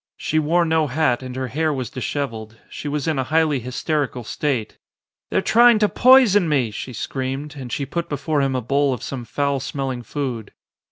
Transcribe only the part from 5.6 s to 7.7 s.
to poison me," she screamed